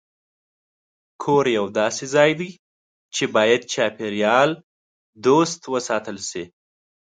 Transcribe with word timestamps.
کور 1.23 1.45
یو 1.57 1.65
داسې 1.79 2.05
ځای 2.15 2.31
دی 2.39 2.51
چې 3.15 3.23
باید 3.35 3.61
چاپېریال 3.73 4.49
دوست 5.25 5.61
وساتل 5.73 6.17
شي. 6.29 6.43